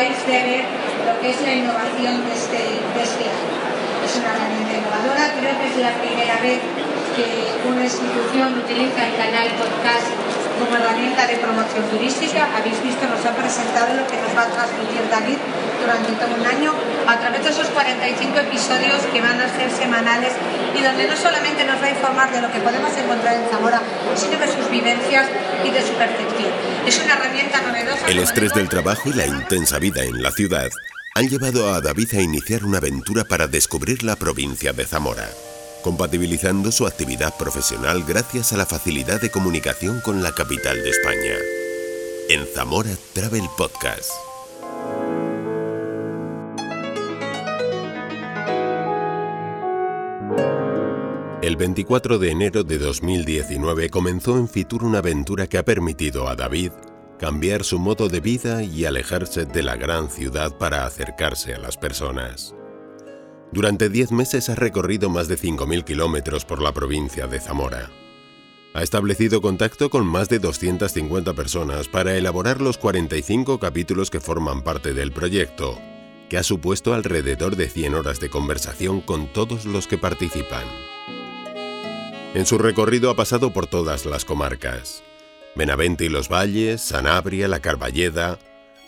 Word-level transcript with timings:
de 0.00 0.08
ver 0.32 0.64
lo 1.04 1.12
que 1.20 1.28
es 1.28 1.40
la 1.44 1.52
innovación 1.52 2.24
de 2.24 2.32
este, 2.32 2.56
de 2.56 3.00
este 3.04 3.24
año. 3.28 3.52
Es 4.00 4.16
una 4.16 4.32
herramienta 4.32 4.72
innovadora, 4.80 5.28
creo 5.36 5.52
que 5.60 5.66
es 5.68 5.76
la 5.76 5.92
primera 6.00 6.40
vez 6.40 6.56
que 7.12 7.28
una 7.68 7.84
institución 7.84 8.48
utiliza 8.64 8.96
el 9.04 9.14
canal 9.20 9.52
podcast 9.60 10.08
como 10.56 10.72
herramienta 10.72 11.28
de 11.28 11.36
promoción 11.36 11.84
turística. 11.92 12.48
Habéis 12.48 12.80
visto, 12.80 13.04
nos 13.12 13.20
ha 13.28 13.36
presentado 13.36 13.92
lo 13.92 14.08
que 14.08 14.16
nos 14.16 14.32
va 14.32 14.48
a 14.48 14.50
transmitir 14.56 15.04
David 15.12 15.36
durante 15.84 16.16
todo 16.16 16.32
un 16.32 16.46
año 16.48 16.72
a 17.06 17.18
través 17.18 17.44
de 17.44 17.50
esos 17.50 17.68
45 17.68 18.38
episodios 18.38 19.02
que 19.12 19.20
van 19.20 19.40
a 19.40 19.48
ser 19.48 19.70
semanales 19.70 20.32
y 20.78 20.82
donde 20.82 21.06
no 21.06 21.16
solamente 21.16 21.64
nos 21.64 21.80
va 21.80 21.86
a 21.86 21.90
informar 21.90 22.32
de 22.32 22.40
lo 22.40 22.52
que 22.52 22.60
podemos 22.60 22.96
encontrar 22.96 23.34
en 23.36 23.48
Zamora, 23.50 23.82
sino 24.14 24.38
de 24.38 24.46
sus 24.46 24.70
vivencias 24.70 25.26
y 25.64 25.70
de 25.70 25.82
su 25.82 25.92
percepción. 25.94 26.50
Es 26.86 27.00
una 27.04 27.14
herramienta 27.14 27.60
novedosa. 27.62 28.06
El 28.08 28.18
estrés 28.18 28.52
del 28.52 28.68
trabajo 28.68 29.10
y 29.10 29.12
la 29.12 29.26
intensa 29.26 29.78
vida 29.78 30.02
en 30.02 30.22
la 30.22 30.30
ciudad 30.30 30.70
han 31.14 31.28
llevado 31.28 31.74
a 31.74 31.80
David 31.80 32.14
a 32.14 32.22
iniciar 32.22 32.64
una 32.64 32.78
aventura 32.78 33.24
para 33.24 33.46
descubrir 33.46 34.02
la 34.02 34.16
provincia 34.16 34.72
de 34.72 34.86
Zamora 34.86 35.28
compatibilizando 35.80 36.72
su 36.72 36.86
actividad 36.86 37.36
profesional 37.36 38.04
gracias 38.06 38.52
a 38.52 38.56
la 38.56 38.66
facilidad 38.66 39.20
de 39.20 39.30
comunicación 39.30 40.00
con 40.00 40.22
la 40.22 40.32
capital 40.32 40.82
de 40.82 40.90
España. 40.90 41.36
En 42.28 42.46
Zamora 42.46 42.90
Travel 43.14 43.48
Podcast. 43.56 44.29
El 51.50 51.56
24 51.56 52.20
de 52.20 52.30
enero 52.30 52.62
de 52.62 52.78
2019 52.78 53.90
comenzó 53.90 54.38
en 54.38 54.48
Fitur 54.48 54.84
una 54.84 54.98
aventura 54.98 55.48
que 55.48 55.58
ha 55.58 55.64
permitido 55.64 56.28
a 56.28 56.36
David 56.36 56.70
cambiar 57.18 57.64
su 57.64 57.80
modo 57.80 58.08
de 58.08 58.20
vida 58.20 58.62
y 58.62 58.84
alejarse 58.84 59.46
de 59.46 59.64
la 59.64 59.74
gran 59.74 60.10
ciudad 60.10 60.56
para 60.58 60.86
acercarse 60.86 61.52
a 61.52 61.58
las 61.58 61.76
personas. 61.76 62.54
Durante 63.50 63.88
10 63.88 64.12
meses 64.12 64.48
ha 64.48 64.54
recorrido 64.54 65.10
más 65.10 65.26
de 65.26 65.36
5.000 65.36 65.82
kilómetros 65.82 66.44
por 66.44 66.62
la 66.62 66.72
provincia 66.72 67.26
de 67.26 67.40
Zamora. 67.40 67.90
Ha 68.72 68.84
establecido 68.84 69.42
contacto 69.42 69.90
con 69.90 70.06
más 70.06 70.28
de 70.28 70.38
250 70.38 71.34
personas 71.34 71.88
para 71.88 72.16
elaborar 72.16 72.60
los 72.60 72.78
45 72.78 73.58
capítulos 73.58 74.08
que 74.08 74.20
forman 74.20 74.62
parte 74.62 74.94
del 74.94 75.10
proyecto, 75.10 75.80
que 76.28 76.38
ha 76.38 76.44
supuesto 76.44 76.94
alrededor 76.94 77.56
de 77.56 77.68
100 77.68 77.96
horas 77.96 78.20
de 78.20 78.30
conversación 78.30 79.00
con 79.00 79.32
todos 79.32 79.64
los 79.64 79.88
que 79.88 79.98
participan. 79.98 80.62
En 82.32 82.46
su 82.46 82.58
recorrido 82.58 83.10
ha 83.10 83.16
pasado 83.16 83.52
por 83.52 83.66
todas 83.66 84.06
las 84.06 84.24
comarcas. 84.24 85.02
Benavente 85.56 86.04
y 86.04 86.08
los 86.08 86.28
Valles, 86.28 86.80
Sanabria, 86.80 87.48
La 87.48 87.58
Carballeda, 87.58 88.38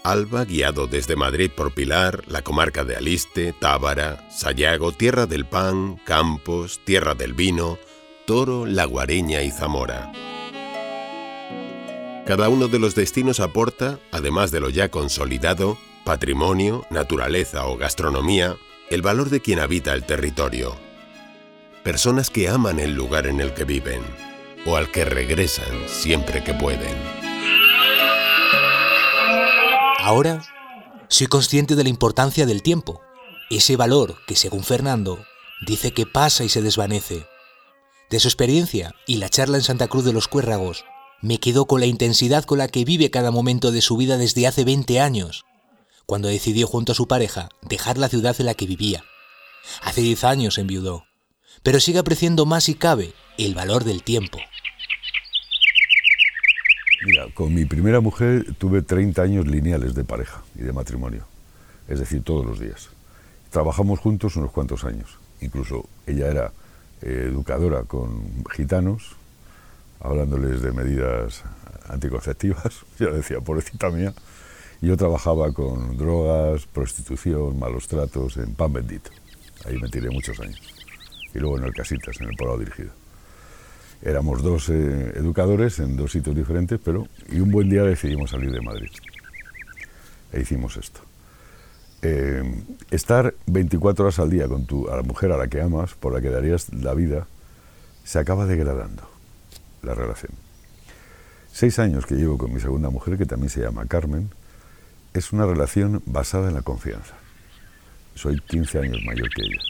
Alba 0.04 0.44
guiado 0.44 0.86
desde 0.86 1.16
Madrid 1.16 1.50
por 1.54 1.74
Pilar, 1.74 2.22
la 2.28 2.42
comarca 2.42 2.84
de 2.84 2.94
Aliste, 2.94 3.52
Tábara, 3.52 4.28
Sayago, 4.30 4.92
Tierra 4.92 5.26
del 5.26 5.44
Pan, 5.44 6.00
Campos, 6.04 6.80
Tierra 6.84 7.16
del 7.16 7.34
Vino, 7.34 7.78
Toro, 8.26 8.64
La 8.64 8.84
Guareña 8.84 9.42
y 9.42 9.50
Zamora. 9.50 10.12
Cada 12.24 12.48
uno 12.48 12.68
de 12.68 12.78
los 12.78 12.94
destinos 12.94 13.40
aporta, 13.40 13.98
además 14.12 14.52
de 14.52 14.60
lo 14.60 14.70
ya 14.70 14.88
consolidado, 14.88 15.78
patrimonio, 16.04 16.86
naturaleza 16.90 17.66
o 17.66 17.76
gastronomía, 17.76 18.56
el 18.88 19.02
valor 19.02 19.30
de 19.30 19.40
quien 19.40 19.58
habita 19.58 19.94
el 19.94 20.04
territorio. 20.04 20.91
Personas 21.82 22.30
que 22.30 22.48
aman 22.48 22.78
el 22.78 22.92
lugar 22.92 23.26
en 23.26 23.40
el 23.40 23.54
que 23.54 23.64
viven 23.64 24.02
o 24.66 24.76
al 24.76 24.92
que 24.92 25.04
regresan 25.04 25.88
siempre 25.88 26.44
que 26.44 26.54
pueden. 26.54 26.94
Ahora 29.98 30.44
soy 31.08 31.26
consciente 31.26 31.74
de 31.74 31.82
la 31.82 31.88
importancia 31.88 32.46
del 32.46 32.62
tiempo, 32.62 33.00
ese 33.50 33.74
valor 33.74 34.16
que, 34.28 34.36
según 34.36 34.62
Fernando, 34.62 35.24
dice 35.66 35.92
que 35.92 36.06
pasa 36.06 36.44
y 36.44 36.48
se 36.48 36.62
desvanece. 36.62 37.26
De 38.10 38.20
su 38.20 38.28
experiencia 38.28 38.94
y 39.04 39.16
la 39.16 39.28
charla 39.28 39.56
en 39.56 39.64
Santa 39.64 39.88
Cruz 39.88 40.04
de 40.04 40.12
los 40.12 40.28
Cuérragos, 40.28 40.84
me 41.20 41.38
quedo 41.38 41.66
con 41.66 41.80
la 41.80 41.86
intensidad 41.86 42.44
con 42.44 42.58
la 42.58 42.68
que 42.68 42.84
vive 42.84 43.10
cada 43.10 43.32
momento 43.32 43.72
de 43.72 43.82
su 43.82 43.96
vida 43.96 44.18
desde 44.18 44.46
hace 44.46 44.64
20 44.64 45.00
años, 45.00 45.44
cuando 46.06 46.28
decidió 46.28 46.68
junto 46.68 46.92
a 46.92 46.94
su 46.94 47.08
pareja 47.08 47.48
dejar 47.60 47.98
la 47.98 48.08
ciudad 48.08 48.36
en 48.38 48.46
la 48.46 48.54
que 48.54 48.66
vivía. 48.66 49.04
Hace 49.82 50.02
10 50.02 50.24
años 50.24 50.58
enviudó, 50.58 51.04
pero 51.62 51.80
sigue 51.80 51.98
apreciando 51.98 52.46
más 52.46 52.64
si 52.64 52.74
cabe 52.74 53.12
el 53.38 53.54
valor 53.54 53.84
del 53.84 54.02
tiempo. 54.02 54.38
Mira, 57.04 57.26
con 57.34 57.52
mi 57.52 57.64
primera 57.64 58.00
mujer 58.00 58.54
tuve 58.58 58.82
30 58.82 59.22
años 59.22 59.46
lineales 59.46 59.94
de 59.94 60.04
pareja 60.04 60.42
y 60.54 60.62
de 60.62 60.72
matrimonio, 60.72 61.24
es 61.88 61.98
decir, 61.98 62.22
todos 62.22 62.46
los 62.46 62.60
días. 62.60 62.90
Trabajamos 63.50 63.98
juntos 63.98 64.36
unos 64.36 64.52
cuantos 64.52 64.84
años, 64.84 65.18
incluso 65.40 65.88
ella 66.06 66.28
era 66.28 66.52
eh, 67.02 67.26
educadora 67.28 67.82
con 67.82 68.44
gitanos, 68.52 69.16
hablándoles 70.00 70.62
de 70.62 70.72
medidas 70.72 71.42
anticonceptivas, 71.88 72.84
ya 73.00 73.06
decía, 73.06 73.40
pobrecita 73.40 73.90
mía, 73.90 74.14
yo 74.80 74.96
trabajaba 74.96 75.52
con 75.52 75.96
drogas, 75.96 76.66
prostitución, 76.66 77.58
malos 77.58 77.88
tratos 77.88 78.36
en 78.36 78.54
Pan 78.54 78.72
Bendito. 78.72 79.10
Ahí 79.64 79.76
me 79.78 79.88
tiré 79.88 80.10
muchos 80.10 80.38
años. 80.40 80.81
Y 81.34 81.38
luego 81.38 81.58
en 81.58 81.64
el 81.64 81.72
Casitas, 81.72 82.20
en 82.20 82.28
el 82.28 82.36
poblado 82.36 82.58
dirigido. 82.58 82.90
Éramos 84.02 84.42
dos 84.42 84.68
eh, 84.68 85.12
educadores 85.14 85.78
en 85.78 85.96
dos 85.96 86.10
sitios 86.10 86.34
diferentes, 86.34 86.80
pero 86.84 87.06
y 87.30 87.38
un 87.38 87.52
buen 87.52 87.70
día 87.70 87.84
decidimos 87.84 88.30
salir 88.30 88.50
de 88.50 88.60
Madrid. 88.60 88.90
E 90.32 90.40
hicimos 90.40 90.76
esto. 90.76 91.00
Eh, 92.02 92.42
estar 92.90 93.32
24 93.46 94.04
horas 94.04 94.18
al 94.18 94.28
día 94.28 94.48
con 94.48 94.66
tu, 94.66 94.88
a 94.88 94.96
la 94.96 95.02
mujer 95.02 95.30
a 95.30 95.36
la 95.36 95.46
que 95.46 95.60
amas, 95.60 95.94
por 95.94 96.12
la 96.12 96.20
que 96.20 96.30
darías 96.30 96.72
la 96.72 96.94
vida, 96.94 97.28
se 98.02 98.18
acaba 98.18 98.44
degradando 98.44 99.08
la 99.82 99.94
relación. 99.94 100.32
Seis 101.52 101.78
años 101.78 102.04
que 102.04 102.16
llevo 102.16 102.38
con 102.38 102.52
mi 102.52 102.58
segunda 102.58 102.90
mujer, 102.90 103.16
que 103.16 103.26
también 103.26 103.50
se 103.50 103.60
llama 103.60 103.86
Carmen, 103.86 104.30
es 105.14 105.32
una 105.32 105.46
relación 105.46 106.02
basada 106.06 106.48
en 106.48 106.54
la 106.54 106.62
confianza. 106.62 107.14
Soy 108.16 108.40
15 108.40 108.78
años 108.80 108.98
mayor 109.04 109.28
que 109.30 109.42
ella 109.42 109.60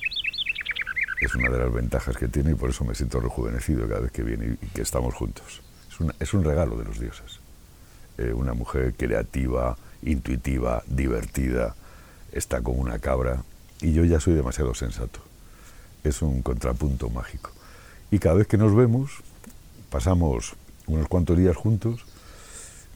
es 1.25 1.35
una 1.37 1.51
de 1.51 1.59
las 1.59 1.73
ventajas 1.73 2.17
que 2.17 2.27
tiene 2.27 2.51
y 2.51 2.55
por 2.55 2.71
eso 2.71 2.85
me 2.85 2.95
siento 2.95 3.21
rejuvenecido 3.21 3.87
cada 3.87 4.01
vez 4.01 4.11
que 4.11 4.25
viene 4.25 4.57
y, 4.61 4.67
que 4.67 4.83
estamos 4.83 5.15
juntos. 5.15 5.63
Es, 6.19 6.35
un 6.35 6.43
regalo 6.43 6.77
de 6.77 6.85
los 6.85 6.99
dioses. 6.99 7.39
Eh, 8.19 8.33
una 8.33 8.55
mujer 8.55 8.95
creativa, 8.95 9.77
intuitiva, 10.03 10.83
divertida, 10.89 11.77
está 12.33 12.61
como 12.61 12.81
una 12.81 12.99
cabra 12.99 13.45
y 13.81 13.93
yo 13.93 14.05
ya 14.05 14.19
soy 14.19 14.35
demasiado 14.35 14.75
sensato. 14.75 15.21
Es 16.03 16.23
un 16.23 16.43
contrapunto 16.43 17.09
mágico. 17.09 17.53
Y 18.11 18.19
cada 18.19 18.35
vez 18.35 18.49
que 18.49 18.59
nos 18.59 18.75
vemos, 18.75 19.23
pasamos 19.91 20.55
unos 20.89 21.07
cuantos 21.07 21.39
días 21.39 21.57
juntos, 21.57 22.05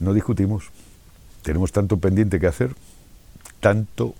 no 0.01 0.13
discutimos. 0.15 0.71
Tenemos 1.43 1.71
tanto 1.71 1.99
pendiente 1.99 2.41
que 2.41 2.49
hacer 2.49 2.75
tanto 3.66 4.15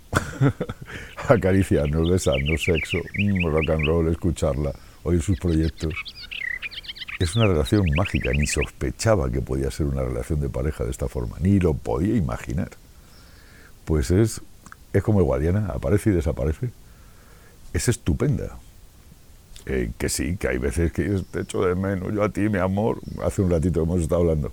acariciarnos, 1.29 2.11
besarnos, 2.11 2.65
sexo, 2.65 2.99
mm, 3.17 3.47
rock 3.47 3.71
and 3.71 3.87
roll, 3.87 4.09
escucharla, 4.09 4.73
oír 5.05 5.23
sus 5.23 5.39
proyectos. 5.39 5.95
Es 7.21 7.37
una 7.37 7.47
relación 7.47 7.83
mágica, 7.97 8.33
ni 8.33 8.49
sospechaba 8.49 9.31
que 9.31 9.41
podía 9.41 9.71
ser 9.71 9.87
una 9.87 10.03
relación 10.03 10.41
de 10.41 10.49
pareja 10.49 10.83
de 10.83 10.91
esta 10.91 11.07
forma, 11.07 11.37
ni 11.39 11.61
lo 11.61 11.75
podía 11.75 12.17
imaginar. 12.17 12.71
Pues 13.85 14.11
es, 14.11 14.41
es 14.93 15.03
como 15.05 15.21
el 15.21 15.27
Guadiana, 15.27 15.69
aparece 15.69 16.11
y 16.11 16.15
desaparece. 16.15 16.71
Es 17.73 17.89
estupenda. 17.89 18.59
Eh, 19.67 19.93
que 19.97 20.09
sí, 20.09 20.37
que 20.39 20.49
hay 20.49 20.59
veces 20.59 20.91
que 20.91 21.23
te 21.31 21.43
echo 21.43 21.63
de 21.63 21.77
menos, 21.77 22.13
yo 22.13 22.25
a 22.25 22.31
ti, 22.31 22.49
mi 22.49 22.59
amor, 22.59 22.99
hace 23.23 23.43
un 23.43 23.51
ratito 23.51 23.81
hemos 23.81 24.01
estado 24.01 24.23
hablando. 24.23 24.53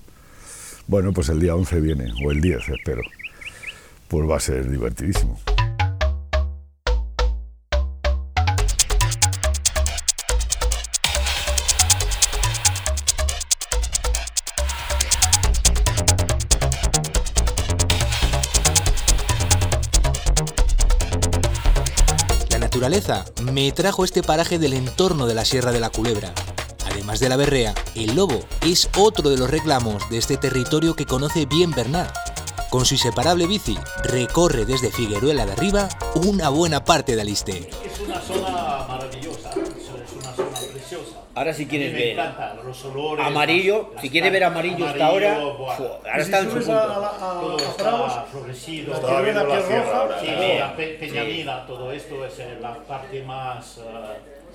Bueno, 0.85 1.13
pues 1.13 1.29
el 1.29 1.39
día 1.39 1.55
11 1.55 1.81
viene, 1.81 2.13
o 2.23 2.29
el 2.29 2.41
10, 2.41 2.69
espero 2.69 3.01
pues 4.07 4.29
va 4.29 4.37
a 4.37 4.39
ser 4.39 4.69
divertidísimo. 4.69 5.39
La 22.49 22.59
naturaleza 22.59 23.25
me 23.41 23.71
trajo 23.71 24.03
este 24.03 24.23
paraje 24.23 24.59
del 24.59 24.73
entorno 24.73 25.25
de 25.25 25.35
la 25.35 25.45
Sierra 25.45 25.71
de 25.71 25.79
la 25.79 25.89
Culebra. 25.89 26.33
Además 26.85 27.19
de 27.19 27.29
la 27.29 27.37
berrea, 27.37 27.73
el 27.95 28.15
lobo 28.15 28.39
es 28.61 28.89
otro 28.97 29.29
de 29.29 29.37
los 29.37 29.49
reclamos 29.49 30.09
de 30.09 30.17
este 30.17 30.37
territorio 30.37 30.95
que 30.95 31.05
conoce 31.05 31.45
bien 31.45 31.71
Bernard 31.71 32.22
con 32.73 32.85
su 32.85 32.95
inseparable 32.95 33.45
bici, 33.45 33.77
recorre 34.03 34.65
desde 34.65 34.89
Figueruela 34.89 35.45
de 35.45 35.51
arriba 35.51 35.87
una 36.15 36.49
buena 36.49 36.83
parte 36.83 37.15
de 37.15 37.21
Aliste. 37.21 37.69
Es 37.85 37.99
una 37.99 38.19
zona 38.19 38.85
maravillosa, 38.87 39.51
es 39.51 40.13
una 40.19 40.33
zona 40.33 40.57
preciosa. 40.73 41.17
Ahora 41.35 41.53
si 41.53 41.67
quieres 41.67 41.93
me 41.93 41.99
ver 41.99 42.07
encanta, 42.13 42.55
los 42.65 42.83
olores, 42.85 43.27
amarillo, 43.27 43.91
las- 43.93 44.01
si 44.01 44.09
quieres 44.09 44.31
ver 44.31 44.43
amarillo 44.45 44.87
hasta 44.87 45.05
ahora, 45.05 45.37
ahora 45.39 46.17
está 46.17 46.39
si 46.39 46.45
en 46.45 46.49
su 46.51 46.57
punto. 46.57 46.71
a, 46.79 46.87
la- 46.97 47.07
a- 47.09 47.41
todo 47.41 47.57
a 47.59 47.61
está 47.61 47.83
Bravos, 47.83 48.13
florecido. 48.31 48.89
la 48.89 48.95
Estaba 48.95 49.17
que 49.17 49.23
viendo 49.23 49.41
que 49.43 49.53
la 49.53 49.59
es 49.59 49.65
sierra 49.67 49.83
roja, 49.85 49.97
ahora. 50.01 50.19
Sí, 50.19 50.27
la 50.59 50.75
Pe- 50.75 50.97
Peñamina, 50.99 51.67
todo 51.67 51.91
esto 51.91 52.25
es 52.25 52.39
eh, 52.39 52.57
la 52.59 52.73
parte 52.85 53.21
más 53.21 53.77
eh, 53.77 53.81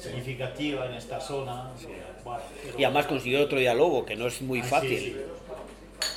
significativa 0.03 0.87
en 0.87 0.95
esta 0.95 1.21
zona. 1.21 1.71
Bueno, 2.25 2.41
pero- 2.65 2.81
Y 2.81 2.83
además 2.83 3.07
consiguió 3.07 3.45
otro 3.45 3.61
diálogo, 3.61 4.05
que 4.05 4.17
no 4.17 4.27
es 4.27 4.43
muy 4.43 4.59
Ah, 4.59 4.65
sí, 4.65 4.69
fácil. 4.71 4.99
sí. 4.99 5.17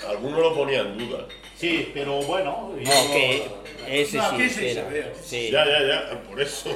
Algunos 0.09 0.39
lo 0.39 0.53
ponían 0.55 0.87
en 0.87 0.97
duda. 0.97 1.25
Sí, 1.55 1.89
pero 1.93 2.21
bueno. 2.23 2.71
yo- 2.79 2.83
No, 2.83 3.13
que 3.13 3.43
ese 4.01 4.17
No, 4.17 4.37
sí, 4.37 4.49
sí. 4.49 5.51
Ya, 5.51 5.65
ya, 5.65 5.87
ya, 5.87 6.21
por 6.29 6.41
eso. 6.41 6.69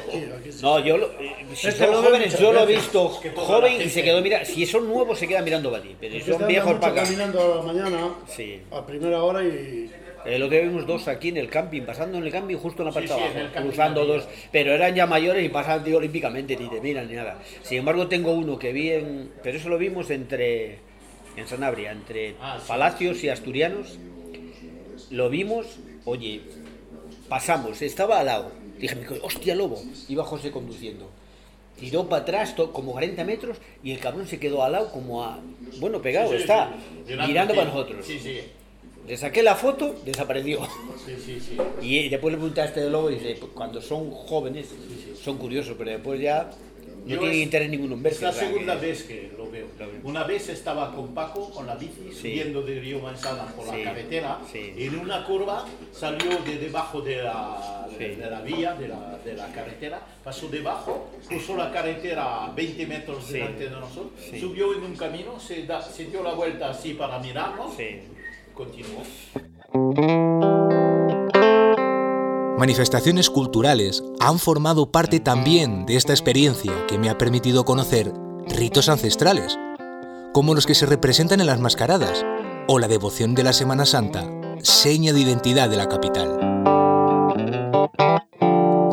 No, 0.62 0.80
yo, 0.80 0.98
lo- 0.98 1.12
eh, 1.20 1.36
si 1.54 1.68
Este 1.68 1.86
son 1.86 1.92
lo 1.96 2.04
jóvenes, 2.04 2.40
yo 2.40 2.52
lo 2.54 2.64
he 2.64 2.66
visto 2.76 3.10
joven 3.36 3.82
y 3.82 3.90
se 3.90 4.04
quedó 4.04 4.22
mira, 4.22 4.46
si 4.46 4.66
son 4.66 4.88
nuevos 4.88 5.18
se 5.18 5.28
quedan 5.28 5.44
mirando 5.44 5.72
para 5.72 5.82
ti, 5.84 5.96
pero 6.00 6.14
si 6.16 6.22
son 6.32 6.48
viejos 6.48 6.74
para 6.76 6.94
acá. 6.94 7.04
caminando 7.04 7.54
a 7.54 7.56
la 7.58 7.62
mañana, 7.62 8.10
Sí. 8.28 8.62
a 8.72 8.86
primera 8.86 9.24
hora 9.24 9.44
y 9.44 9.92
El 10.26 10.42
otro 10.42 10.58
día 10.58 10.62
vimos 10.68 10.88
dos 10.88 11.08
aquí 11.08 11.30
en 11.30 11.38
el 11.38 11.50
camping, 11.50 11.84
pasando 11.84 12.18
en 12.18 12.24
el 12.24 12.32
camping 12.32 12.56
justo 12.56 12.82
en 12.82 12.88
la 12.88 12.92
parte 12.92 13.10
Sí, 13.10 13.14
cruzando 13.62 14.06
dos, 14.08 14.28
pero 14.52 14.74
eran 14.74 14.96
ya 14.96 15.06
mayores 15.06 15.46
y 15.46 15.50
pasaban 15.50 15.84
tío, 15.84 15.98
olímpicamente, 15.98 16.56
ni 16.58 16.68
te 16.68 16.82
miran 16.82 17.08
ni 17.08 17.14
nada. 17.14 17.38
Sin 17.62 17.78
embargo, 17.78 18.08
tengo 18.08 18.32
uno 18.32 18.58
que 18.58 18.74
vi 18.74 18.90
en, 18.92 19.32
pero 19.44 19.56
eso 19.56 19.70
lo 19.70 19.78
vimos 19.78 20.10
entre, 20.10 20.80
en 21.38 21.48
Sanabria, 21.48 21.92
entre 21.92 22.36
Ah. 22.42 22.60
Palacios 22.68 23.24
y 23.24 23.30
Asturianos, 23.30 23.98
lo 25.10 25.30
vimos, 25.30 25.66
oye, 26.06 26.42
pasamos, 27.30 27.82
estaba 27.82 28.20
al 28.20 28.26
lado, 28.28 28.52
dije, 28.80 28.98
hostia 29.22 29.56
lobo, 29.56 29.82
iba 30.08 30.24
José 30.24 30.52
conduciendo. 30.52 31.10
Tiró 31.80 32.08
para 32.08 32.22
atrás 32.22 32.56
como 32.72 32.94
40 32.94 33.24
metros 33.26 33.58
y 33.84 33.92
el 33.92 34.00
cabrón 34.00 34.28
se 34.28 34.40
quedó 34.40 34.64
al 34.64 34.72
lado 34.72 34.92
como 34.94 35.26
a... 35.26 35.40
Bueno, 35.80 36.02
pegado, 36.02 36.30
Sí, 36.30 36.36
sí, 36.38 36.42
está, 36.44 36.74
sí. 37.06 37.14
mirando 37.28 37.54
para 37.54 37.68
nosotros. 37.68 38.06
Sí, 38.06 38.18
sí. 38.18 38.38
Le 39.06 39.18
saqué 39.18 39.44
la 39.44 39.56
foto, 39.56 39.94
desapareció. 40.06 40.62
Sí, 41.06 41.16
sí, 41.24 41.40
sí. 41.40 41.58
Y 41.82 42.08
después 42.10 42.32
le 42.32 42.38
pregunté 42.38 42.62
a 42.62 42.66
este 42.66 42.80
de 42.80 42.90
lobo 42.90 43.12
y 43.12 43.16
dice, 43.16 43.36
"Pues 43.40 43.52
cuando 43.54 43.82
son 43.82 44.10
jóvenes 44.10 44.68
son 45.22 45.38
curiosos, 45.38 45.76
pero 45.78 45.92
después 45.92 46.20
ya 46.22 46.50
no 47.06 47.28
es- 47.28 47.36
interés 47.38 47.70
ninguno 47.70 47.94
en 47.96 48.04
verse. 48.04 48.18
Es 48.18 48.22
la 48.24 48.32
segunda 48.34 48.76
vez 48.76 49.04
que 49.04 49.32
lo 49.38 49.50
veo. 49.52 49.68
Lo 49.80 49.88
veo. 49.88 50.00
Una 50.04 50.24
vez 50.24 50.50
estaba 50.50 50.94
con 50.96 51.14
Paco, 51.14 51.50
con 51.52 51.68
la 51.68 51.76
bici, 51.76 52.10
Sí. 52.12 52.16
subiendo 52.22 52.62
de 52.64 52.80
Río 52.80 53.00
Manzana 53.00 53.46
por 53.56 53.66
Sí. 53.66 53.72
la 53.78 53.84
carretera. 53.84 54.40
Sí. 54.52 54.74
Y 54.78 54.84
en 54.86 55.00
una 55.00 55.24
curva 55.26 55.66
salió 55.92 56.38
de 56.44 56.58
debajo 56.58 57.02
de 57.02 57.18
la, 57.24 57.88
de, 57.98 58.16
de 58.16 58.30
la 58.30 58.42
vía, 58.42 58.74
de 58.74 58.88
la, 58.88 59.20
de 59.24 59.34
la 59.36 59.52
carretera, 59.52 60.02
pasó 60.24 60.48
debajo, 60.48 61.12
cruzó 61.28 61.56
la 61.56 61.72
carretera 61.72 62.46
a 62.46 62.52
20 62.52 62.86
metros 62.88 63.30
delante 63.32 63.66
de 63.66 63.70
nosotros, 63.72 64.12
subió 64.40 64.74
en 64.74 64.84
un 64.84 64.96
camino, 64.96 65.40
se, 65.40 65.64
da- 65.66 65.82
se 65.82 66.06
dio 66.06 66.24
la 66.24 66.34
vuelta 66.34 66.70
así 66.72 66.94
para 66.94 67.20
mirarnos, 67.20 67.74
continuó. 68.54 69.04
Manifestaciones 72.66 73.30
culturales 73.30 74.04
han 74.20 74.40
formado 74.40 74.88
parte 74.88 75.20
también 75.20 75.86
de 75.86 75.98
esta 75.98 76.14
experiencia 76.14 76.74
que 76.88 76.98
me 76.98 77.12
ha 77.12 77.18
permitido 77.20 77.64
conocer 77.64 78.12
ritos 78.48 78.90
ancestrales, 78.90 79.60
como 80.34 80.56
los 80.56 80.66
que 80.66 80.74
se 80.74 80.88
representan 80.88 81.42
en 81.42 81.46
las 81.46 81.60
mascaradas 81.60 82.26
o 82.68 82.80
la 82.80 82.88
devoción 82.88 83.36
de 83.36 83.44
la 83.44 83.54
Semana 83.54 83.86
Santa, 83.86 84.28
seña 84.64 85.14
de 85.14 85.20
identidad 85.20 85.70
de 85.70 85.78
la 85.78 85.88
capital. 85.88 86.40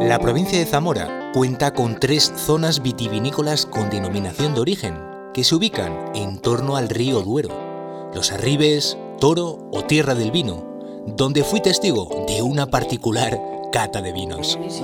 La 0.03 0.19
provincia 0.21 0.59
de 0.59 0.67
Zamora 0.67 1.31
cuenta 1.33 1.73
con 1.73 1.99
tres 1.99 2.31
zonas 2.37 2.83
vitivinícolas 2.83 3.65
con 3.65 3.89
denominación 3.89 4.55
de 4.55 4.61
origen, 4.61 4.99
que 5.33 5.45
se 5.45 5.55
ubican 5.55 6.15
en 6.15 6.41
torno 6.41 6.77
al 6.77 6.91
río 6.91 7.23
Duero, 7.23 8.11
Los 8.15 8.33
Arribes, 8.33 8.99
Toro 9.19 9.71
o 9.73 9.83
Tierra 9.85 10.15
del 10.15 10.31
Vino, 10.31 10.71
donde 11.07 11.43
fui 11.43 11.63
testigo 11.63 12.27
de 12.29 12.43
una 12.43 12.67
particular 12.67 13.52
cata 13.73 14.03
de 14.03 14.13
vinos. 14.13 14.57
Pues 14.61 14.83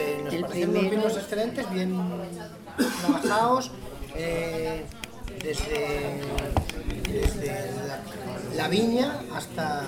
eh, 0.00 0.20
nos 0.24 0.34
parecen 0.34 0.70
unos 0.70 0.90
vinos 0.90 1.16
excelentes, 1.16 1.70
bien 1.70 1.96
trabajados, 3.00 3.70
eh, 4.16 4.84
desde, 5.42 6.20
desde 7.08 7.46
la, 7.86 8.00
la 8.56 8.68
viña 8.68 9.20
hasta 9.32 9.84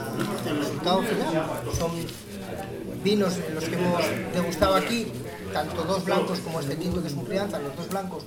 el 0.46 0.58
resultado 0.58 1.02
final. 1.02 1.50
Son 1.76 1.90
vinos 3.02 3.34
en 3.46 3.54
los 3.54 3.64
que 3.64 3.74
hemos 3.74 4.02
degustado 4.32 4.76
aquí, 4.76 5.12
tanto 5.52 5.82
dos 5.82 6.04
blancos 6.04 6.38
como 6.40 6.60
este 6.60 6.76
tinto 6.76 7.02
que 7.02 7.08
es 7.08 7.14
un 7.14 7.24
crianza, 7.24 7.58
los 7.58 7.76
dos 7.76 7.88
blancos 7.88 8.24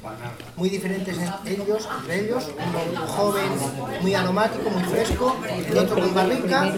muy 0.58 0.70
diferentes 0.70 1.18
en 1.18 1.62
ellos, 1.62 1.88
entre 2.02 2.26
ellos, 2.26 2.48
uno 2.92 3.08
joven, 3.08 3.50
muy 4.02 4.14
aromático, 4.14 4.70
muy 4.70 4.84
fresco, 4.84 5.38
el 5.68 5.78
otro 5.78 6.00
con 6.00 6.14
barrica 6.14 6.74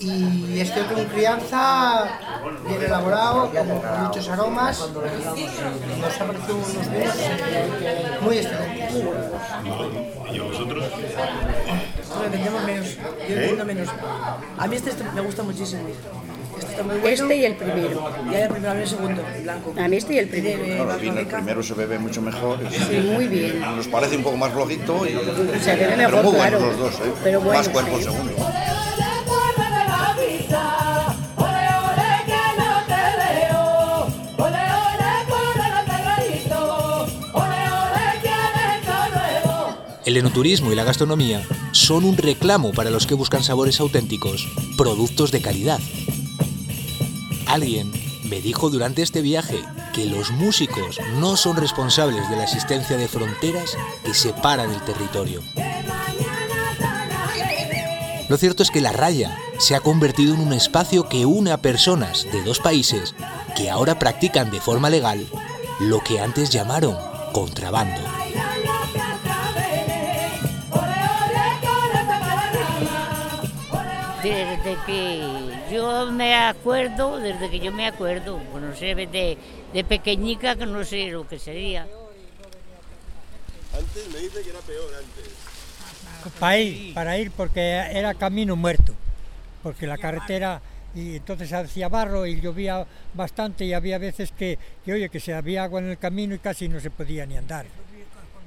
y 0.00 0.60
este 0.60 0.80
otro 0.80 0.98
en 0.98 1.06
crianza 1.08 2.08
bien 2.66 2.82
elaborado, 2.82 3.50
con 3.50 4.04
muchos 4.04 4.28
aromas. 4.28 4.78
Nos 4.80 6.20
ha 6.20 6.24
parecido 6.26 6.56
unos 6.56 6.90
vinos 6.90 7.14
muy 8.22 8.38
excelentes. 8.38 8.94
¿Y 10.32 10.38
a 10.38 10.42
vosotros? 10.42 10.84
Hombre, 12.12 12.28
vendemos 12.30 12.64
menos. 12.64 12.96
Yo 13.28 13.36
vendo 13.36 13.64
menos. 13.64 13.88
A 14.58 14.66
mí 14.66 14.76
este, 14.76 14.92
me 15.14 15.20
gusta 15.20 15.42
muchísimo. 15.42 15.82
Este 16.58 16.72
está 16.72 16.82
muy 16.82 16.96
bueno. 16.98 17.22
Este 17.22 17.36
y 17.36 17.44
el 17.44 17.56
primero. 17.56 18.10
Y 18.30 18.34
el 18.34 18.48
primero, 18.48 18.70
a 18.70 18.74
mí 18.74 18.82
el 18.82 18.88
segundo, 18.88 19.22
blanco. 19.42 19.74
A 19.78 19.88
mí 19.88 19.96
este 19.96 20.14
y 20.14 20.18
el 20.18 20.28
primero. 20.28 20.64
Claro, 20.64 20.94
el 20.94 21.00
vino 21.00 21.18
el 21.20 21.26
primero 21.26 21.62
se 21.62 21.74
bebe 21.74 21.98
mucho 21.98 22.22
mejor. 22.22 22.58
Sí, 22.70 22.96
muy 23.00 23.28
bien. 23.28 23.60
Nos 23.60 23.88
parece 23.88 24.16
un 24.16 24.22
poco 24.22 24.36
más 24.36 24.52
flojito 24.52 25.06
y 25.06 25.10
Se 25.60 25.76
bebe 25.76 25.94
pero 25.96 26.08
mejor, 26.08 26.24
muy 26.24 26.34
claro. 26.34 26.58
buenos 26.58 26.78
los 26.78 26.78
dos, 26.78 27.06
¿eh? 27.06 27.12
Pero 27.22 27.40
bueno, 27.40 27.58
más 27.58 27.68
cuerpo 27.68 27.96
el 27.96 28.02
sí. 28.02 28.10
segundo. 28.10 28.34
El 40.10 40.16
enoturismo 40.16 40.72
y 40.72 40.74
la 40.74 40.82
gastronomía 40.82 41.46
son 41.70 42.04
un 42.04 42.16
reclamo 42.16 42.72
para 42.72 42.90
los 42.90 43.06
que 43.06 43.14
buscan 43.14 43.44
sabores 43.44 43.78
auténticos, 43.78 44.48
productos 44.76 45.30
de 45.30 45.40
calidad. 45.40 45.78
Alguien 47.46 47.92
me 48.24 48.40
dijo 48.40 48.70
durante 48.70 49.02
este 49.02 49.22
viaje 49.22 49.62
que 49.94 50.06
los 50.06 50.32
músicos 50.32 50.98
no 51.20 51.36
son 51.36 51.56
responsables 51.56 52.28
de 52.28 52.34
la 52.34 52.42
existencia 52.42 52.96
de 52.96 53.06
fronteras 53.06 53.76
que 54.04 54.12
separan 54.12 54.72
el 54.72 54.80
territorio. 54.82 55.42
Lo 58.28 58.36
cierto 58.36 58.64
es 58.64 58.72
que 58.72 58.80
la 58.80 58.90
raya 58.90 59.38
se 59.60 59.76
ha 59.76 59.80
convertido 59.80 60.34
en 60.34 60.40
un 60.40 60.52
espacio 60.52 61.08
que 61.08 61.24
une 61.24 61.52
a 61.52 61.62
personas 61.62 62.26
de 62.32 62.42
dos 62.42 62.58
países 62.58 63.14
que 63.54 63.70
ahora 63.70 64.00
practican 64.00 64.50
de 64.50 64.60
forma 64.60 64.90
legal 64.90 65.24
lo 65.78 66.02
que 66.02 66.18
antes 66.18 66.50
llamaron 66.50 66.96
contrabando. 67.32 68.19
Desde 74.30 74.76
que 74.86 75.22
yo 75.72 76.10
me 76.12 76.36
acuerdo, 76.36 77.18
desde 77.18 77.50
que 77.50 77.58
yo 77.58 77.72
me 77.72 77.86
acuerdo, 77.86 78.40
no 78.60 78.76
sé, 78.76 78.94
de, 78.94 79.36
de 79.72 79.84
pequeñica 79.84 80.54
que 80.54 80.66
no 80.66 80.84
sé 80.84 81.08
lo 81.10 81.26
que 81.26 81.38
sería. 81.38 81.86
Antes 83.76 84.08
me 84.12 84.18
dice 84.20 84.42
que 84.42 84.50
era 84.50 84.60
peor 84.60 84.90
antes. 84.94 86.30
Para 86.38 86.58
ir, 86.58 86.94
para 86.94 87.18
ir 87.18 87.30
porque 87.32 87.60
era 87.60 88.14
camino 88.14 88.54
muerto, 88.54 88.94
porque 89.62 89.86
la 89.86 89.98
carretera 89.98 90.60
y 90.94 91.16
entonces 91.16 91.52
hacía 91.52 91.88
barro 91.88 92.26
y 92.26 92.40
llovía 92.40 92.86
bastante 93.14 93.64
y 93.64 93.72
había 93.72 93.98
veces 93.98 94.32
que, 94.32 94.58
que 94.84 94.92
oye 94.92 95.08
que 95.08 95.20
se 95.20 95.34
había 95.34 95.64
agua 95.64 95.80
en 95.80 95.90
el 95.90 95.98
camino 95.98 96.34
y 96.34 96.38
casi 96.38 96.68
no 96.68 96.78
se 96.78 96.90
podía 96.90 97.26
ni 97.26 97.36
andar. 97.36 97.66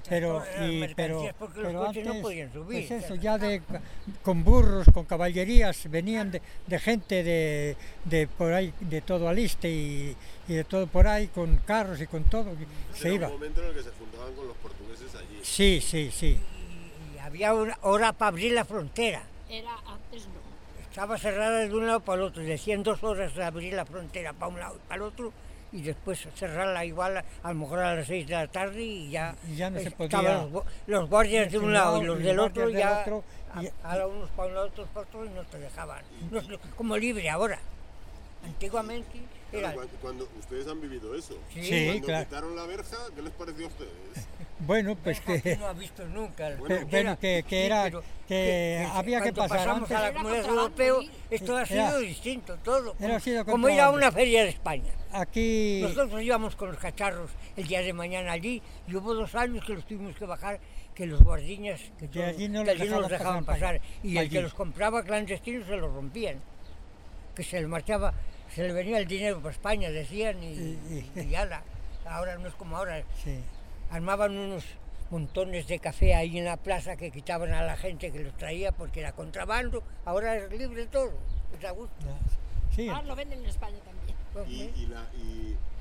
Pero, 0.10 0.44
y, 0.62 0.86
pero, 0.96 1.30
porque 1.40 1.62
los 1.62 1.68
pero 1.72 1.86
coches 1.86 2.04
no 2.04 2.10
antes, 2.12 2.24
podían 2.24 2.52
subir. 2.52 2.88
pues 2.88 3.04
eso, 3.04 3.16
ya 3.16 3.38
de, 3.38 3.62
con 4.22 4.44
burros, 4.44 4.86
con 4.94 5.06
caballerías, 5.06 5.90
venían 5.90 6.30
de, 6.32 6.42
de 6.68 6.80
gente 6.80 7.24
de, 7.24 7.78
de 8.04 8.28
por 8.28 8.52
ahí, 8.54 8.74
de 8.82 9.00
todo 9.02 9.30
Aliste 9.30 9.70
y, 9.70 10.16
y 10.48 10.54
de 10.54 10.64
todo 10.66 10.88
por 10.88 11.08
ahí, 11.08 11.28
con 11.28 11.56
carros 11.66 12.02
y 12.02 12.08
con 12.08 12.26
todo, 12.26 12.52
y 12.52 12.98
se 12.98 13.08
Era 13.08 13.16
iba. 13.16 13.28
un 13.28 13.34
momento 13.36 13.62
en 13.62 13.68
el 13.70 13.74
que 13.76 13.84
se 13.84 13.92
juntaban 13.92 14.34
con 14.34 14.48
los 14.48 14.58
portugueses 14.58 15.16
allí. 15.16 15.40
Sí, 15.42 15.80
sí, 15.82 16.12
sí. 16.12 16.38
Y 17.16 17.20
había 17.20 17.54
una 17.54 17.78
hora 17.84 18.12
para 18.12 18.30
abrir 18.30 18.52
la 18.52 18.66
frontera. 18.66 19.24
Era 19.50 19.72
antes 19.88 20.28
no. 20.28 20.44
Estaba 20.90 21.18
cerrada 21.18 21.60
de 21.60 21.74
un 21.74 21.88
lado 21.88 22.02
para 22.02 22.18
el 22.22 22.28
otro. 22.28 22.44
Decían 22.44 22.84
dos 22.84 23.02
horas 23.04 23.34
de 23.36 23.44
abrir 23.44 23.74
la 23.74 23.86
frontera 23.86 24.34
para 24.34 24.52
un 24.52 24.60
lado 24.60 24.76
y 24.76 24.80
para 24.88 24.96
el 24.96 25.02
otro. 25.04 25.32
Y 25.74 25.82
después 25.82 26.28
cerrarla 26.36 26.86
igual 26.86 27.18
a 27.42 27.50
lo 27.50 27.56
mejor 27.56 27.80
a 27.80 27.96
las 27.96 28.06
seis 28.08 28.28
de 28.28 28.36
la 28.36 28.48
tarde 28.48 28.82
y 28.84 29.10
ya, 29.10 29.36
Y 29.50 29.56
ya 29.56 29.70
no 29.72 29.80
se 29.80 29.88
estaban 29.90 30.10
podía- 30.10 30.34
los, 30.36 30.52
gu- 30.52 30.64
los 30.88 31.10
guardias 31.10 31.52
de 31.52 31.58
un 31.58 31.74
lado 31.74 32.02
y 32.02 32.06
los 32.06 32.20
del 32.20 32.40
otro 32.40 32.68
del 32.68 32.78
ya 32.78 33.02
otro, 33.02 33.24
a, 33.56 33.64
y- 33.64 33.72
a 33.84 34.06
unos 34.08 34.30
para 34.32 34.48
un 34.50 34.54
lado, 34.54 34.68
otros 34.68 34.88
para 34.94 35.08
otro 35.08 35.26
y 35.26 35.30
no 35.30 35.44
te 35.46 35.58
dejaban. 35.58 36.04
No 36.32 36.42
como 36.78 36.96
libre 36.98 37.28
ahora. 37.30 37.60
Antiguamente 38.44 39.20
Claro, 39.52 39.68
era... 39.68 39.74
cuan- 39.76 39.90
cuando, 40.02 40.28
ustedes 40.40 40.68
han 40.68 40.82
vivido 40.82 41.14
eso. 41.16 41.38
Sí. 41.54 41.64
Sí, 41.64 41.86
Cuando 41.88 42.08
claro. 42.08 42.26
quitaron 42.26 42.56
la 42.56 42.66
verja, 42.66 42.98
¿qué 43.16 43.22
les 43.22 43.32
pareció 43.34 43.66
a 43.66 43.70
ustedes? 43.70 43.92
Bueno, 44.66 44.96
pues 44.96 45.20
que, 45.20 45.58
no 45.60 45.66
ha 45.68 45.74
visto 45.74 46.06
nunca. 46.08 46.56
Bueno, 46.58 46.86
bueno, 46.90 47.20
que- 47.20 47.44
que 47.46 47.66
era- 47.66 47.92
que 48.30 48.88
había 48.94 49.18
que 49.20 49.34
cuando 49.34 49.42
pasar 49.42 49.58
pasamos 49.58 49.92
antes. 49.92 49.98
a 49.98 50.02
la 50.02 50.14
comunidad 50.14 50.46
europea, 50.46 50.94
esto 51.30 51.58
ha 51.58 51.66
sido 51.66 51.80
Era- 51.82 51.98
distinto 51.98 52.58
todo. 52.64 52.96
era 52.98 53.20
sido 53.20 53.44
como 53.44 53.68
ir 53.68 53.82
a 53.82 53.90
una 53.90 54.10
feria 54.10 54.44
de 54.44 54.50
España. 54.50 54.94
aquí 55.12 55.82
Nosotros 55.82 56.22
íbamos 56.22 56.56
con 56.56 56.70
los 56.70 56.78
cacharros 56.78 57.30
el 57.58 57.68
día 57.68 57.82
de 57.82 57.92
mañana 57.92 58.32
allí 58.32 58.62
y 58.88 58.96
hubo 58.96 59.14
dos 59.14 59.36
años 59.36 59.66
que 59.66 59.74
los 59.74 59.86
tuvimos 59.86 60.16
que 60.16 60.26
bajar, 60.26 60.62
que 60.96 61.08
los 61.08 61.22
guardiñas 61.22 61.82
que, 62.00 62.08
Que 62.08 62.20
todos- 62.20 62.28
allí 62.30 62.48
no 62.48 62.64
que 62.64 62.72
los 62.74 62.82
allí 62.82 62.90
no 62.90 63.02
los 63.02 63.10
dejaban 63.10 63.44
pasar 63.44 63.80
pasar. 63.80 63.82
Y 64.02 64.12
el 64.14 64.18
allí. 64.20 64.30
que 64.30 64.42
los 64.44 64.54
compraba 64.54 65.04
clandestinos 65.04 65.68
se 65.68 65.76
los 65.76 65.92
rompían. 65.94 66.40
Que 67.36 67.44
se 67.44 67.60
le 67.60 67.68
marchaba, 67.68 68.14
se 68.54 68.64
le 68.68 68.74
venía 68.74 68.98
el 68.98 69.08
dinero 69.08 69.38
para 69.42 69.52
España, 69.54 69.90
decían, 69.90 70.42
y, 70.44 70.48
Y- 70.48 71.12
y- 71.16 71.22
y 71.22 71.36
ala. 71.36 71.64
Ahora 72.06 72.38
no 72.38 72.48
es 72.48 72.54
como 72.56 72.78
ahora. 72.78 73.04
sí. 73.24 73.40
Armaban 73.92 74.36
unos 74.38 74.64
montones 75.12 75.68
de 75.68 75.78
café 75.80 76.16
ahí 76.16 76.38
en 76.40 76.46
la 76.46 76.58
plaza 76.58 76.96
que 76.96 77.12
quitaban 77.12 77.54
a 77.54 77.62
la 77.64 77.78
gente 77.78 78.12
que 78.12 78.20
los 78.24 78.36
traía 78.38 78.72
porque 78.72 79.02
era 79.02 79.12
contrabando. 79.12 79.84
Ahora 80.06 80.36
es 80.38 80.52
libre 80.52 80.88
todo. 80.88 81.12
Es 81.58 81.64
a 81.66 81.72
gusto. 81.72 81.94
Sí, 82.76 82.90
Ah, 82.90 83.04
lo 83.04 83.16
venden 83.16 83.40
en 83.40 83.46
España 83.46 83.78
también. 83.86 84.50
Y, 84.50 84.82
y, 84.82 84.86
la, 84.88 85.06
y 85.16 85.56
claro, 85.56 85.58
en 85.60 85.73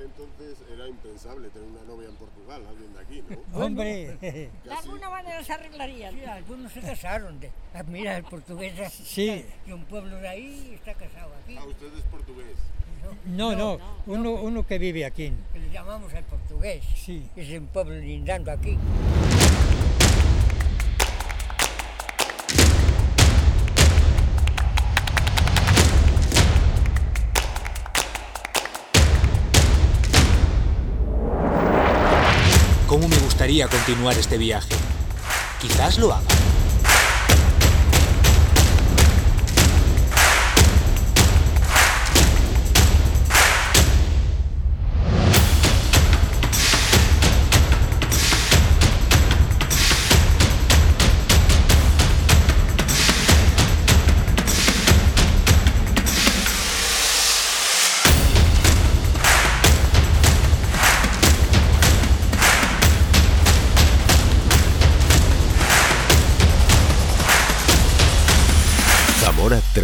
aquel 0.00 0.06
entonces 0.06 0.58
era 0.72 0.88
impensable 0.88 1.48
tener 1.50 1.68
una 1.68 1.82
novia 1.84 2.08
en 2.08 2.16
Portugal, 2.16 2.62
alguien 2.68 2.92
de 2.94 3.00
aquí, 3.00 3.22
¿no? 3.52 3.58
hombre, 3.66 4.16
De 4.20 4.50
Casi. 4.64 4.88
alguna 4.88 5.10
manera 5.10 5.44
se 5.44 5.52
arreglarían. 5.52 6.14
Sí, 6.14 6.24
algunos 6.24 6.72
se 6.72 6.80
casaron. 6.80 7.40
De, 7.40 7.50
ah, 7.74 7.82
mira, 7.84 8.16
el 8.16 8.24
portugués 8.24 8.76
de- 8.76 8.88
Sí. 8.90 9.44
de 9.66 9.74
un 9.74 9.84
pueblo 9.84 10.16
de 10.16 10.28
ahí 10.28 10.72
está 10.74 10.94
casado 10.94 11.32
aquí. 11.42 11.56
Ah, 11.58 11.64
usted 11.66 11.86
es 11.96 12.02
portugués. 12.04 12.56
no, 13.26 13.54
no, 13.56 13.78
uno, 14.06 14.32
uno 14.34 14.66
que 14.66 14.78
vive 14.78 15.04
aquí. 15.04 15.32
Le 15.54 15.70
llamamos 15.70 16.12
el 16.14 16.24
portugués. 16.24 16.84
Sí. 16.96 17.28
Es 17.36 17.50
un 17.58 17.66
pueblo 17.66 17.94
lindando 17.94 18.50
aquí. 18.52 18.76
Gustaría 33.40 33.68
continuar 33.68 34.18
este 34.18 34.36
viaje? 34.36 34.68
Quizás 35.62 35.96
lo 35.96 36.12
haga. 36.12 36.59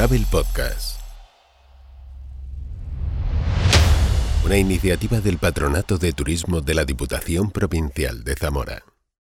Travel 0.06 0.26
Podcast. 0.30 1.00
Una 4.44 4.56
iniciativa 4.56 5.20
del 5.20 5.38
Patronato 5.38 5.98
de 5.98 6.12
Turismo 6.12 6.60
de 6.60 6.74
la 6.74 6.84
Diputación 6.84 7.50
Provincial 7.50 8.22
de 8.22 8.36
Zamora. 8.36 8.95